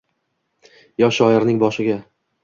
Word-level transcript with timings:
Yosh 1.03 1.19
shoirning 1.19 1.59
boshiga. 1.65 1.99